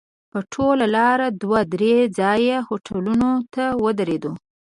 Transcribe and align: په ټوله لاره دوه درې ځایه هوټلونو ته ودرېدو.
په 0.31 0.39
ټوله 0.53 0.85
لاره 0.97 1.27
دوه 1.41 1.61
درې 1.73 1.95
ځایه 2.19 2.57
هوټلونو 2.67 3.29
ته 3.53 3.63
ودرېدو. 3.83 4.31